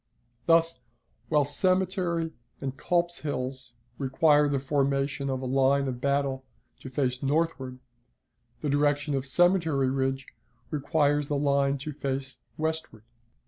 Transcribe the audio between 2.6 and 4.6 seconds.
Culps's Hills require the